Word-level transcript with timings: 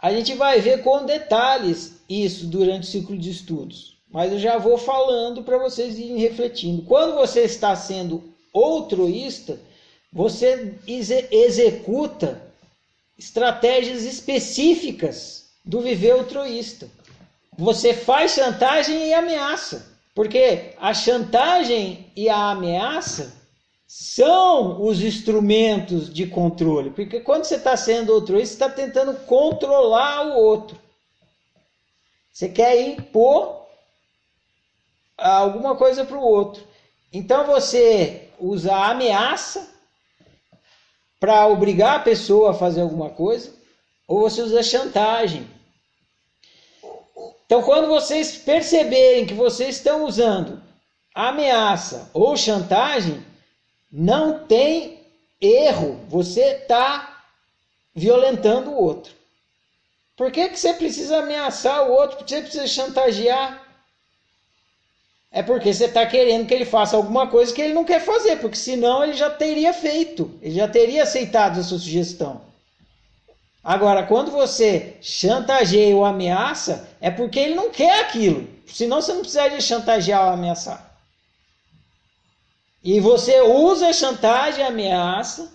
A 0.00 0.12
gente 0.12 0.34
vai 0.34 0.60
ver 0.60 0.82
com 0.82 1.04
detalhes 1.04 1.94
isso 2.08 2.46
durante 2.46 2.84
o 2.84 2.90
ciclo 2.90 3.18
de 3.18 3.30
estudos, 3.30 3.96
mas 4.08 4.32
eu 4.32 4.38
já 4.38 4.56
vou 4.56 4.78
falando 4.78 5.42
para 5.42 5.58
vocês 5.58 5.98
irem 5.98 6.18
refletindo. 6.18 6.82
Quando 6.82 7.16
você 7.16 7.40
está 7.40 7.74
sendo 7.74 8.22
outroísta, 8.52 9.58
você 10.12 10.74
executa 11.30 12.40
estratégias 13.18 14.04
específicas 14.04 15.50
do 15.64 15.80
viver 15.80 16.12
altruísta. 16.12 16.88
Você 17.58 17.92
faz 17.92 18.32
chantagem 18.32 19.08
e 19.08 19.12
ameaça, 19.12 19.84
porque 20.14 20.74
a 20.80 20.94
chantagem 20.94 22.06
e 22.14 22.28
a 22.28 22.50
ameaça 22.50 23.37
são 23.88 24.82
os 24.82 25.00
instrumentos 25.00 26.12
de 26.12 26.26
controle. 26.26 26.90
Porque 26.90 27.20
quando 27.20 27.44
você 27.44 27.54
está 27.54 27.74
sendo 27.74 28.12
altruísta, 28.12 28.46
você 28.46 28.64
está 28.64 28.68
tentando 28.68 29.18
controlar 29.24 30.26
o 30.26 30.36
outro. 30.36 30.78
Você 32.30 32.50
quer 32.50 32.78
impor 32.82 33.66
alguma 35.16 35.74
coisa 35.74 36.04
para 36.04 36.18
o 36.18 36.22
outro. 36.22 36.62
Então 37.10 37.46
você 37.46 38.28
usa 38.38 38.74
a 38.74 38.90
ameaça 38.90 39.66
para 41.18 41.46
obrigar 41.46 41.96
a 41.96 42.02
pessoa 42.02 42.50
a 42.50 42.54
fazer 42.54 42.82
alguma 42.82 43.10
coisa, 43.10 43.52
ou 44.06 44.20
você 44.20 44.40
usa 44.42 44.62
chantagem. 44.62 45.48
Então, 47.44 47.62
quando 47.62 47.88
vocês 47.88 48.36
perceberem 48.36 49.26
que 49.26 49.34
vocês 49.34 49.76
estão 49.76 50.04
usando 50.04 50.62
ameaça 51.14 52.10
ou 52.12 52.36
chantagem, 52.36 53.24
não 53.90 54.46
tem 54.46 55.00
erro, 55.40 56.00
você 56.08 56.42
está 56.42 57.22
violentando 57.94 58.70
o 58.70 58.82
outro. 58.82 59.12
Por 60.16 60.32
que, 60.32 60.48
que 60.48 60.58
você 60.58 60.74
precisa 60.74 61.18
ameaçar 61.18 61.88
o 61.88 61.92
outro? 61.92 62.16
Por 62.16 62.24
que 62.24 62.34
você 62.34 62.42
precisa 62.42 62.66
chantagear? 62.66 63.64
É 65.30 65.42
porque 65.42 65.72
você 65.72 65.84
está 65.84 66.04
querendo 66.06 66.46
que 66.46 66.54
ele 66.54 66.64
faça 66.64 66.96
alguma 66.96 67.26
coisa 67.26 67.52
que 67.52 67.60
ele 67.60 67.74
não 67.74 67.84
quer 67.84 68.00
fazer, 68.00 68.36
porque 68.36 68.56
senão 68.56 69.04
ele 69.04 69.12
já 69.12 69.30
teria 69.30 69.72
feito, 69.72 70.30
ele 70.42 70.54
já 70.54 70.66
teria 70.66 71.02
aceitado 71.02 71.60
a 71.60 71.62
sua 71.62 71.78
sugestão. 71.78 72.40
Agora, 73.62 74.04
quando 74.04 74.30
você 74.30 74.96
chantageia 75.02 75.94
ou 75.94 76.04
ameaça, 76.04 76.88
é 77.00 77.10
porque 77.10 77.38
ele 77.38 77.54
não 77.54 77.70
quer 77.70 78.00
aquilo. 78.00 78.48
Senão 78.66 79.02
você 79.02 79.12
não 79.12 79.20
precisaria 79.20 79.60
chantagear 79.60 80.26
ou 80.26 80.32
ameaçar. 80.32 80.87
E 82.90 83.00
você 83.00 83.42
usa 83.42 83.92
chantagem 83.92 84.64
e 84.64 84.66
ameaça 84.66 85.52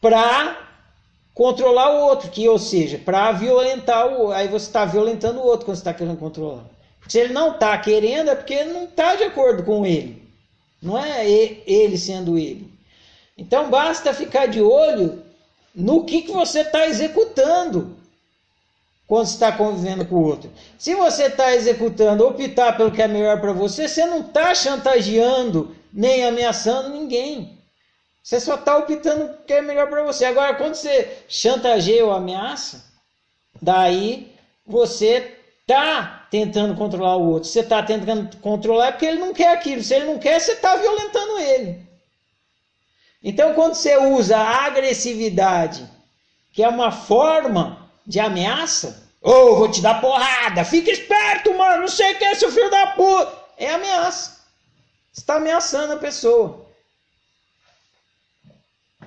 para 0.00 0.66
controlar 1.34 1.90
o 1.90 2.06
outro, 2.06 2.30
que 2.30 2.48
ou 2.48 2.58
seja, 2.58 2.96
para 2.96 3.32
violentar 3.32 4.06
o 4.06 4.12
outro. 4.12 4.32
Aí 4.32 4.48
você 4.48 4.64
está 4.64 4.86
violentando 4.86 5.40
o 5.40 5.44
outro 5.44 5.66
quando 5.66 5.76
você 5.76 5.82
está 5.82 5.92
querendo 5.92 6.16
controlar. 6.16 6.64
Se 7.06 7.18
ele 7.18 7.34
não 7.34 7.52
está 7.52 7.76
querendo, 7.76 8.30
é 8.30 8.34
porque 8.34 8.64
não 8.64 8.84
está 8.84 9.14
de 9.14 9.24
acordo 9.24 9.62
com 9.62 9.84
ele. 9.84 10.26
Não 10.80 10.96
é 10.96 11.28
ele 11.28 11.98
sendo 11.98 12.38
ele. 12.38 12.72
Então 13.36 13.68
basta 13.68 14.14
ficar 14.14 14.46
de 14.46 14.62
olho 14.62 15.22
no 15.74 16.02
que, 16.06 16.22
que 16.22 16.32
você 16.32 16.60
está 16.60 16.86
executando 16.86 17.94
quando 19.06 19.26
está 19.26 19.52
convivendo 19.52 20.06
com 20.06 20.14
o 20.14 20.24
outro. 20.24 20.50
Se 20.78 20.94
você 20.94 21.24
está 21.24 21.54
executando, 21.54 22.26
optar 22.26 22.74
pelo 22.74 22.90
que 22.90 23.02
é 23.02 23.06
melhor 23.06 23.38
para 23.38 23.52
você, 23.52 23.86
você 23.86 24.06
não 24.06 24.20
está 24.20 24.54
chantageando 24.54 25.81
nem 25.92 26.24
ameaçando 26.24 26.88
ninguém. 26.88 27.58
Você 28.22 28.38
só 28.38 28.54
está 28.54 28.76
optando 28.76 29.24
o 29.24 29.36
que 29.44 29.52
é 29.52 29.60
melhor 29.60 29.88
para 29.88 30.04
você. 30.04 30.24
Agora, 30.24 30.54
quando 30.54 30.74
você 30.74 31.18
chantageia 31.28 32.04
ou 32.04 32.12
ameaça, 32.12 32.84
daí 33.60 34.32
você 34.64 35.36
está 35.60 36.26
tentando 36.30 36.74
controlar 36.76 37.16
o 37.16 37.28
outro. 37.28 37.48
Você 37.48 37.60
está 37.60 37.82
tentando 37.82 38.36
controlar 38.38 38.88
é 38.88 38.92
porque 38.92 39.06
ele 39.06 39.18
não 39.18 39.34
quer 39.34 39.52
aquilo. 39.52 39.82
Se 39.82 39.94
ele 39.94 40.06
não 40.06 40.18
quer, 40.18 40.40
você 40.40 40.52
está 40.52 40.76
violentando 40.76 41.38
ele. 41.38 41.86
Então, 43.22 43.54
quando 43.54 43.74
você 43.74 43.96
usa 43.96 44.36
a 44.36 44.66
agressividade, 44.66 45.88
que 46.52 46.62
é 46.62 46.68
uma 46.68 46.90
forma 46.90 47.90
de 48.06 48.18
ameaça, 48.18 49.08
ou 49.20 49.52
oh, 49.52 49.56
vou 49.56 49.70
te 49.70 49.80
dar 49.80 50.00
porrada, 50.00 50.64
fica 50.64 50.90
esperto, 50.90 51.54
mano, 51.54 51.82
não 51.82 51.88
sei 51.88 52.12
o 52.12 52.18
que 52.18 52.24
é, 52.24 52.34
seu 52.34 52.50
filho 52.50 52.70
da 52.70 52.88
puta. 52.88 53.32
É 53.56 53.70
ameaça. 53.70 54.41
Está 55.12 55.36
ameaçando 55.36 55.92
a 55.92 55.96
pessoa. 55.96 56.66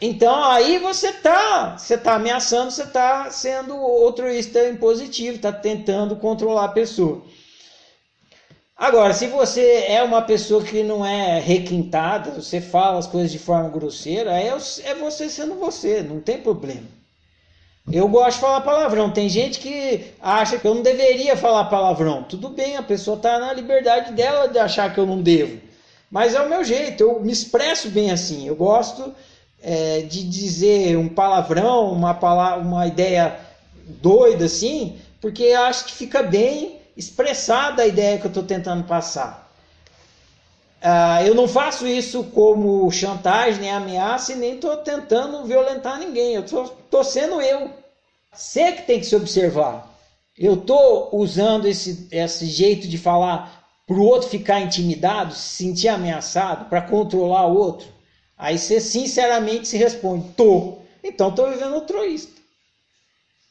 Então 0.00 0.42
aí 0.42 0.78
você 0.78 1.10
está, 1.10 1.78
você 1.78 1.96
tá 1.96 2.14
ameaçando, 2.14 2.72
você 2.72 2.82
está 2.82 3.30
sendo 3.30 3.74
altruísta 3.74 4.68
impositivo, 4.68 5.36
está 5.36 5.52
tentando 5.52 6.16
controlar 6.16 6.64
a 6.64 6.68
pessoa. 6.68 7.22
Agora, 8.76 9.14
se 9.14 9.28
você 9.28 9.84
é 9.86 10.02
uma 10.02 10.22
pessoa 10.22 10.64
que 10.64 10.82
não 10.82 11.06
é 11.06 11.38
requintada, 11.38 12.32
você 12.32 12.60
fala 12.60 12.98
as 12.98 13.06
coisas 13.06 13.30
de 13.30 13.38
forma 13.38 13.68
grosseira, 13.68 14.32
é, 14.32 14.48
é 14.48 14.94
você 14.96 15.28
sendo 15.28 15.54
você, 15.54 16.02
não 16.02 16.20
tem 16.20 16.38
problema. 16.40 16.88
Eu 17.90 18.08
gosto 18.08 18.36
de 18.36 18.40
falar 18.40 18.60
palavrão. 18.62 19.12
Tem 19.12 19.28
gente 19.28 19.60
que 19.60 20.12
acha 20.20 20.58
que 20.58 20.66
eu 20.66 20.74
não 20.74 20.82
deveria 20.82 21.36
falar 21.36 21.64
palavrão. 21.64 22.24
Tudo 22.24 22.48
bem, 22.48 22.76
a 22.76 22.82
pessoa 22.82 23.16
está 23.16 23.38
na 23.38 23.52
liberdade 23.52 24.12
dela 24.12 24.48
de 24.48 24.58
achar 24.58 24.92
que 24.92 24.98
eu 24.98 25.06
não 25.06 25.20
devo. 25.20 25.60
Mas 26.12 26.34
é 26.34 26.42
o 26.42 26.48
meu 26.50 26.62
jeito, 26.62 27.02
eu 27.02 27.20
me 27.20 27.32
expresso 27.32 27.88
bem 27.88 28.10
assim. 28.10 28.46
Eu 28.46 28.54
gosto 28.54 29.14
é, 29.62 30.02
de 30.02 30.22
dizer 30.22 30.98
um 30.98 31.08
palavrão, 31.08 31.90
uma, 31.90 32.12
palavra, 32.12 32.62
uma 32.62 32.86
ideia 32.86 33.40
doida 33.86 34.44
assim, 34.44 35.00
porque 35.22 35.52
acho 35.52 35.86
que 35.86 35.92
fica 35.94 36.22
bem 36.22 36.78
expressada 36.94 37.82
a 37.82 37.86
ideia 37.86 38.18
que 38.18 38.26
eu 38.26 38.28
estou 38.28 38.42
tentando 38.42 38.84
passar. 38.84 39.50
Ah, 40.82 41.24
eu 41.24 41.34
não 41.34 41.48
faço 41.48 41.86
isso 41.86 42.24
como 42.24 42.90
chantagem, 42.90 43.62
nem 43.62 43.70
ameaça, 43.70 44.34
e 44.34 44.36
nem 44.36 44.56
estou 44.56 44.76
tentando 44.76 45.46
violentar 45.46 45.98
ninguém. 45.98 46.34
Eu 46.34 46.42
estou 46.42 47.02
sendo 47.02 47.40
eu. 47.40 47.70
Você 48.30 48.72
que 48.72 48.82
tem 48.82 49.00
que 49.00 49.06
se 49.06 49.16
observar. 49.16 49.90
Eu 50.36 50.54
estou 50.54 51.08
usando 51.10 51.66
esse, 51.66 52.06
esse 52.10 52.44
jeito 52.44 52.86
de 52.86 52.98
falar 52.98 53.61
para 53.86 53.96
o 53.96 54.04
outro 54.04 54.28
ficar 54.28 54.60
intimidado, 54.60 55.34
se 55.34 55.64
sentir 55.64 55.88
ameaçado, 55.88 56.68
para 56.68 56.82
controlar 56.82 57.46
o 57.46 57.56
outro. 57.56 57.88
Aí 58.36 58.58
você 58.58 58.80
sinceramente 58.80 59.68
se 59.68 59.76
responde: 59.76 60.28
tô. 60.36 60.78
Então 61.02 61.30
estou 61.30 61.50
vivendo 61.50 61.74
altruísta. 61.74 62.40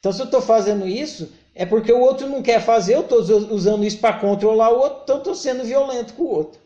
Então 0.00 0.12
se 0.12 0.20
eu 0.20 0.26
estou 0.26 0.40
fazendo 0.40 0.86
isso, 0.86 1.32
é 1.54 1.64
porque 1.64 1.92
o 1.92 2.00
outro 2.00 2.28
não 2.28 2.42
quer 2.42 2.60
fazer, 2.60 2.94
eu 2.94 3.02
estou 3.02 3.20
usando 3.20 3.84
isso 3.84 3.98
para 3.98 4.18
controlar 4.18 4.70
o 4.70 4.78
outro, 4.78 5.00
então 5.04 5.18
estou 5.18 5.34
sendo 5.34 5.64
violento 5.64 6.14
com 6.14 6.24
o 6.24 6.30
outro. 6.30 6.60